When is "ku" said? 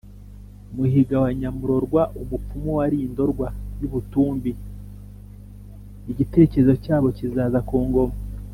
7.67-7.77